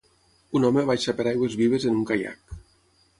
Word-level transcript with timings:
Un 0.59 0.63
home 0.69 0.85
baixa 0.87 1.13
per 1.19 1.25
aigües 1.31 1.57
vives 1.59 1.85
en 1.91 1.99
un 1.99 2.09
caiac 2.13 2.57